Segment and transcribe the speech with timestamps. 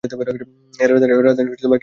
[0.79, 1.77] এর রাজধানী কিন্ডু।